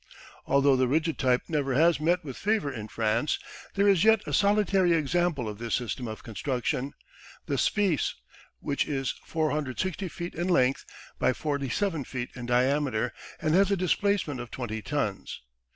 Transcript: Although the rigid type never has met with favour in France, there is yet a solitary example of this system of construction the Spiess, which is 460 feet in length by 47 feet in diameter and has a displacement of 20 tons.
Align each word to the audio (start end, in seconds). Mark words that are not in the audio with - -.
Although 0.47 0.77
the 0.77 0.87
rigid 0.87 1.19
type 1.19 1.43
never 1.47 1.75
has 1.75 1.99
met 1.99 2.23
with 2.25 2.35
favour 2.35 2.71
in 2.73 2.87
France, 2.87 3.37
there 3.75 3.87
is 3.87 4.03
yet 4.03 4.23
a 4.27 4.33
solitary 4.33 4.93
example 4.93 5.47
of 5.47 5.59
this 5.59 5.75
system 5.75 6.07
of 6.07 6.23
construction 6.23 6.93
the 7.45 7.55
Spiess, 7.59 8.15
which 8.61 8.87
is 8.87 9.13
460 9.25 10.07
feet 10.07 10.33
in 10.33 10.47
length 10.47 10.85
by 11.19 11.33
47 11.33 12.03
feet 12.05 12.31
in 12.35 12.47
diameter 12.47 13.13
and 13.39 13.53
has 13.53 13.69
a 13.69 13.77
displacement 13.77 14.39
of 14.39 14.49
20 14.49 14.81
tons. 14.81 15.39